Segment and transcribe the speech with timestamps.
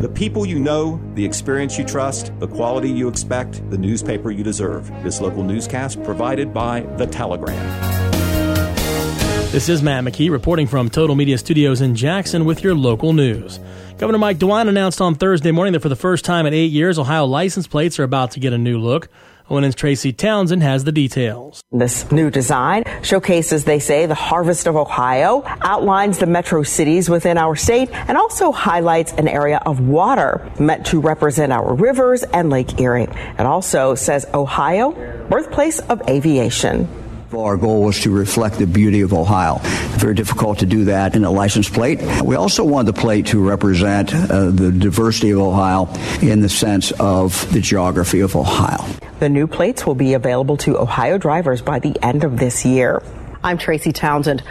[0.00, 4.42] The people you know, the experience you trust, the quality you expect, the newspaper you
[4.42, 4.90] deserve.
[5.02, 7.54] This local newscast provided by The Telegram.
[9.52, 13.60] This is Matt McKee reporting from Total Media Studios in Jackson with your local news.
[13.98, 16.98] Governor Mike DeWine announced on Thursday morning that for the first time in eight years,
[16.98, 19.10] Ohio license plates are about to get a new look.
[19.50, 21.64] ONN's Tracy Townsend has the details.
[21.72, 27.36] This new design showcases, they say, the harvest of Ohio, outlines the metro cities within
[27.36, 32.48] our state, and also highlights an area of water meant to represent our rivers and
[32.48, 33.08] Lake Erie.
[33.10, 34.92] It also says Ohio,
[35.28, 36.88] birthplace of aviation.
[37.32, 39.58] Our goal was to reflect the beauty of Ohio.
[39.98, 42.00] Very difficult to do that in a license plate.
[42.22, 45.88] We also wanted the plate to represent uh, the diversity of Ohio
[46.22, 48.84] in the sense of the geography of Ohio.
[49.20, 53.02] The new plates will be available to Ohio drivers by the end of this year.
[53.44, 54.42] I'm Tracy Townsend.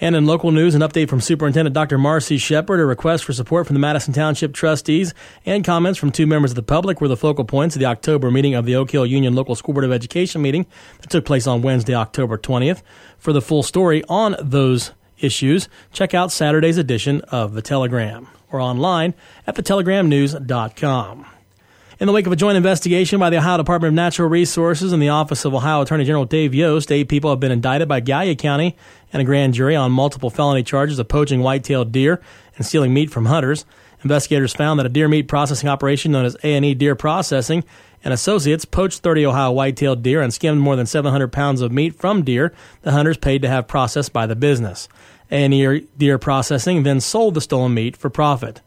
[0.00, 1.98] And in local news, an update from Superintendent Dr.
[1.98, 5.14] Marcy Shepard, a request for support from the Madison Township trustees,
[5.44, 8.30] and comments from two members of the public were the focal points of the October
[8.30, 10.64] meeting of the Oak Hill Union Local School Board of Education meeting
[11.00, 12.82] that took place on Wednesday, October 20th.
[13.18, 18.60] For the full story on those issues, check out Saturday's edition of The Telegram or
[18.60, 19.14] online
[19.44, 21.26] at thetelegram.news.com.
[22.02, 25.00] In the wake of a joint investigation by the Ohio Department of Natural Resources and
[25.00, 28.34] the Office of Ohio Attorney General Dave Yost, eight people have been indicted by Gallia
[28.34, 28.76] County
[29.12, 32.20] and a grand jury on multiple felony charges of poaching white-tailed deer
[32.56, 33.64] and stealing meat from hunters.
[34.02, 37.62] Investigators found that a deer meat processing operation known as A&E Deer Processing
[38.02, 41.94] and associates poached 30 Ohio white-tailed deer and skimmed more than 700 pounds of meat
[41.94, 44.88] from deer the hunters paid to have processed by the business.
[45.30, 48.60] A&E Deer Processing then sold the stolen meat for profit.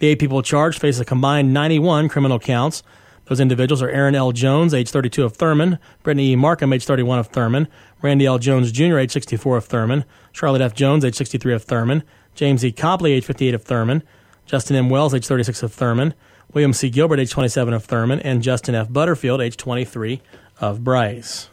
[0.00, 2.82] The eight people charged face a combined 91 criminal counts.
[3.26, 4.32] Those individuals are Aaron L.
[4.32, 6.36] Jones, age 32 of Thurman, Brittany E.
[6.36, 7.68] Markham, age 31 of Thurman,
[8.00, 8.38] Randy L.
[8.38, 10.74] Jones Jr., age 64 of Thurman, Charlotte F.
[10.74, 12.02] Jones, age 63 of Thurman,
[12.34, 12.72] James E.
[12.72, 14.02] Copley, age 58 of Thurman,
[14.46, 14.88] Justin M.
[14.88, 16.14] Wells, age 36 of Thurman,
[16.54, 16.88] William C.
[16.88, 18.90] Gilbert, age 27 of Thurman, and Justin F.
[18.90, 20.22] Butterfield, age 23
[20.60, 21.50] of Bryce.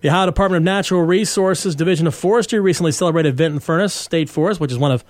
[0.00, 4.60] The Ohio Department of Natural Resources Division of Forestry recently celebrated Vinton Furnace State Forest,
[4.60, 5.04] which is one of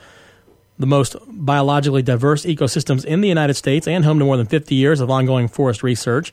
[0.79, 4.75] the most biologically diverse ecosystems in the United States and home to more than 50
[4.75, 6.33] years of ongoing forest research.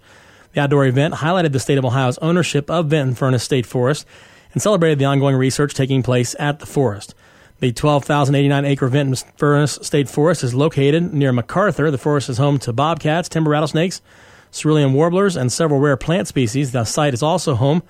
[0.53, 4.05] The outdoor event highlighted the state of Ohio's ownership of Vinton Furnace State Forest
[4.53, 7.15] and celebrated the ongoing research taking place at the forest.
[7.59, 11.89] The 12,089 acre Vinton Furnace State Forest is located near McArthur.
[11.89, 14.01] The forest is home to bobcats, timber rattlesnakes,
[14.51, 16.71] cerulean warblers, and several rare plant species.
[16.71, 17.81] The site is also home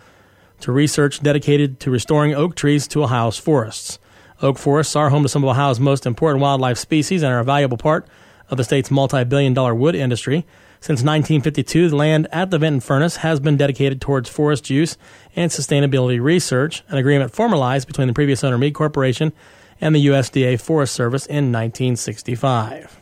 [0.59, 4.00] to research dedicated to restoring oak trees to Ohio's forests.
[4.44, 7.46] Oak forests are home to some of Ohio's most important wildlife species and are a
[7.46, 8.06] valuable part
[8.50, 10.46] of the state's multi billion dollar wood industry.
[10.81, 14.98] Since 1952, the land at the Vinton Furnace has been dedicated towards forest use
[15.34, 19.32] and sustainability research, an agreement formalized between the previous owner Mead Corporation
[19.80, 23.00] and the USDA Forest Service in 1965.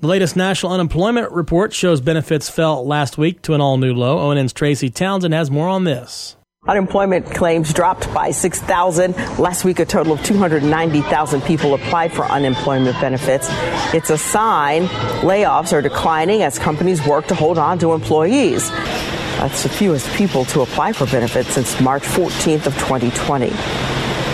[0.00, 4.18] The latest national unemployment report shows benefits fell last week to an all new low.
[4.18, 6.34] ONN's Tracy Townsend has more on this.
[6.66, 9.14] Unemployment claims dropped by 6,000.
[9.38, 13.48] Last week, a total of 290,000 people applied for unemployment benefits.
[13.92, 14.86] It's a sign
[15.20, 18.70] layoffs are declining as companies work to hold on to employees.
[18.70, 23.50] That's the fewest people to apply for benefits since March 14th of 2020.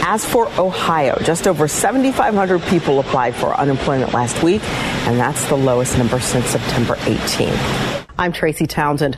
[0.02, 4.62] As for Ohio, just over 7,500 people applied for unemployment last week,
[5.06, 8.06] and that's the lowest number since September 18th.
[8.18, 9.16] I'm Tracy Townsend.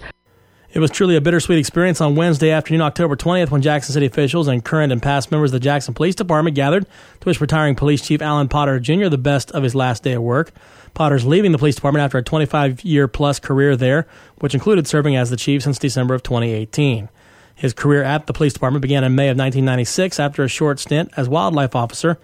[0.75, 4.49] It was truly a bittersweet experience on Wednesday afternoon, October 20th, when Jackson City officials
[4.49, 6.87] and current and past members of the Jackson Police Department gathered
[7.21, 9.09] to wish retiring Police Chief Alan Potter Jr.
[9.09, 10.51] the best of his last day of work.
[10.95, 14.07] Potter's leaving the police department after a 25 year plus career there,
[14.39, 17.11] which included serving as the chief since December of 2018.
[17.55, 21.11] His career at the police department began in May of 1996 after a short stint
[21.19, 22.17] as wildlife officer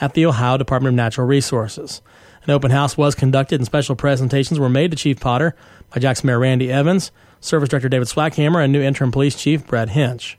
[0.00, 2.02] at the Ohio Department of Natural Resources.
[2.44, 5.56] An open house was conducted and special presentations were made to Chief Potter
[5.92, 9.90] by Jackson Mayor Randy Evans, Service Director David Swackhammer, and new interim police chief Brad
[9.90, 10.38] Hinch.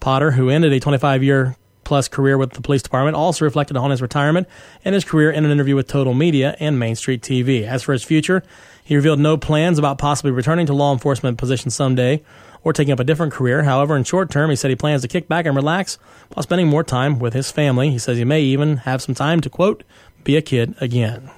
[0.00, 3.90] Potter, who ended a 25 year plus career with the police department, also reflected on
[3.90, 4.48] his retirement
[4.84, 7.62] and his career in an interview with Total Media and Main Street TV.
[7.62, 8.42] As for his future,
[8.82, 12.22] he revealed no plans about possibly returning to law enforcement positions someday
[12.62, 13.62] or taking up a different career.
[13.62, 15.98] However, in short term, he said he plans to kick back and relax
[16.32, 17.90] while spending more time with his family.
[17.90, 19.84] He says he may even have some time to, quote,
[20.24, 21.30] be a kid again.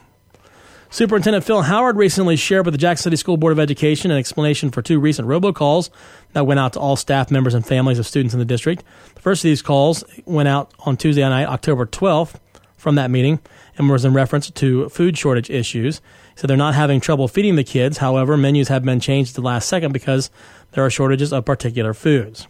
[0.97, 4.71] Superintendent Phil Howard recently shared with the Jackson City School Board of Education an explanation
[4.71, 5.91] for two recent robocalls
[6.33, 8.83] that went out to all staff members and families of students in the district.
[9.15, 12.37] The first of these calls went out on Tuesday night, October 12th,
[12.79, 13.41] from that meeting
[13.77, 16.01] and was in reference to food shortage issues.
[16.35, 17.99] Said they're not having trouble feeding the kids.
[17.99, 20.31] However, menus have been changed at the last second because
[20.73, 22.49] there are shortages of particular foods.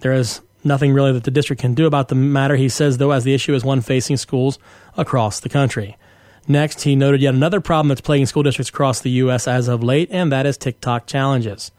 [0.00, 3.10] There is Nothing really that the district can do about the matter, he says, though,
[3.10, 4.60] as the issue is one facing schools
[4.96, 5.96] across the country.
[6.48, 9.46] Next, he noted yet another problem that's plaguing school districts across the U.S.
[9.46, 11.70] as of late, and that is TikTok challenges.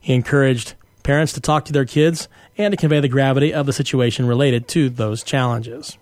[0.00, 2.28] He encouraged parents to talk to their kids
[2.58, 5.96] and to convey the gravity of the situation related to those challenges.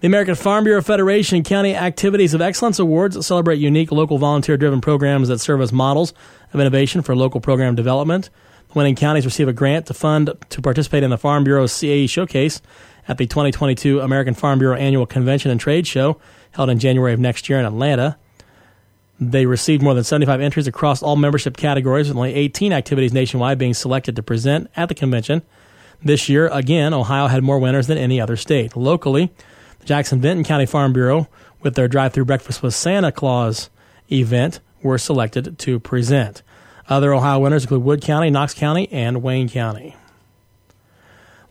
[0.00, 4.80] The American Farm Bureau Federation County Activities of Excellence Awards celebrate unique local volunteer driven
[4.80, 6.12] programs that serve as models
[6.52, 8.28] of innovation for local program development.
[8.74, 12.60] Winning counties receive a grant to fund to participate in the Farm Bureau's CAE Showcase
[13.08, 16.18] at the 2022 American Farm Bureau Annual Convention and Trade Show
[16.52, 18.16] held in January of next year in Atlanta.
[19.20, 23.58] They received more than 75 entries across all membership categories, with only 18 activities nationwide
[23.58, 25.42] being selected to present at the convention.
[26.02, 28.76] This year, again, Ohio had more winners than any other state.
[28.76, 29.32] Locally,
[29.78, 31.28] the Jackson Vinton County Farm Bureau,
[31.62, 33.70] with their drive through breakfast with Santa Claus
[34.10, 36.42] event, were selected to present.
[36.88, 39.96] Other Ohio winners include Wood County, Knox County, and Wayne County.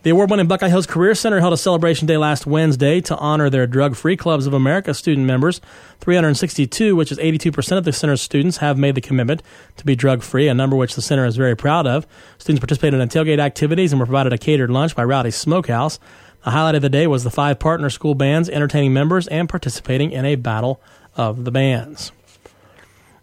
[0.03, 3.49] The award winning Buckeye Hills Career Center held a celebration day last Wednesday to honor
[3.49, 5.61] their Drug Free Clubs of America student members.
[6.01, 9.41] 362, which is 82% of the center's students, have made the commitment
[9.77, 12.05] to be drug free, a number which the center is very proud of.
[12.37, 15.99] Students participated in tailgate activities and were provided a catered lunch by Rowdy's Smokehouse.
[16.43, 20.11] The highlight of the day was the five partner school bands entertaining members and participating
[20.11, 20.81] in a battle
[21.15, 22.11] of the bands.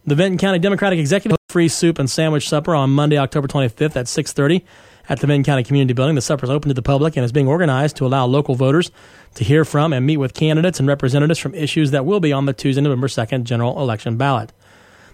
[0.07, 4.07] The Vinton County Democratic Executive free soup and sandwich supper on Monday, October 25th at
[4.07, 4.63] 6:30
[5.11, 6.15] at the Vinton County Community Building.
[6.15, 8.93] The supper is open to the public and is being organized to allow local voters
[9.35, 12.47] to hear from and meet with candidates and representatives from issues that will be on
[12.47, 14.53] the Tuesday, November 2nd general election ballot.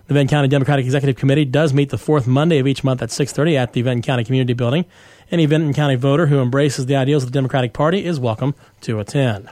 [0.06, 3.10] The Vinton County Democratic Executive Committee does meet the fourth Monday of each month at
[3.10, 4.84] 6:30 at the Vinton County Community Building.
[5.32, 9.00] Any Vinton County voter who embraces the ideals of the Democratic Party is welcome to
[9.00, 9.49] attend.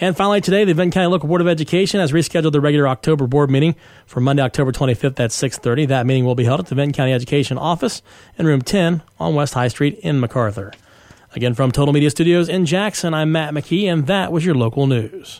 [0.00, 3.26] And finally, today, the Vinton County Local Board of Education has rescheduled the regular October
[3.26, 3.74] board meeting
[4.06, 5.86] for Monday, October 25th at 6:30.
[5.86, 8.00] That meeting will be held at the Vinton County Education Office
[8.38, 10.72] in Room 10 on West High Street in McArthur.
[11.34, 14.86] Again, from Total Media Studios in Jackson, I'm Matt McKee, and that was your local
[14.86, 15.36] news.